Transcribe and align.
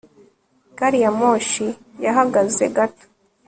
gari 0.77 0.99
ya 1.03 1.11
moshi 1.19 1.65
yahagaze 2.05 2.63
gato 2.75 3.05